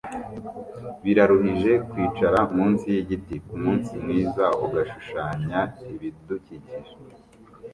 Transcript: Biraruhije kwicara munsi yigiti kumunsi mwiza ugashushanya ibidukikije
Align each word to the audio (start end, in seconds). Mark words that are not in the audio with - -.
Biraruhije 1.03 1.71
kwicara 1.89 2.39
munsi 2.55 2.85
yigiti 2.95 3.35
kumunsi 3.47 3.91
mwiza 4.03 4.45
ugashushanya 4.65 5.59
ibidukikije 5.93 6.75